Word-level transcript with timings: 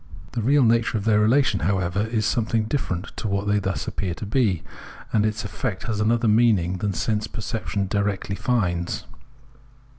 The 0.31 0.41
real 0.41 0.63
nature 0.63 0.97
of 0.97 1.05
their 1.05 1.19
relation, 1.19 1.59
however, 1.59 2.05
is 2.07 2.25
something 2.25 2.63
different 2.63 3.21
from 3.21 3.29
what 3.29 3.45
they 3.45 3.59
thus 3.59 3.87
appear 3.87 4.15
to 4.15 4.25
be, 4.25 4.63
and 5.13 5.23
its 5.27 5.45
effect 5.45 5.83
has 5.83 5.99
another 5.99 6.27
meaning 6.27 6.79
than 6.79 6.91
sense 6.91 7.27
perception 7.27 7.85
directly 7.85 8.35
finds. 8.35 9.05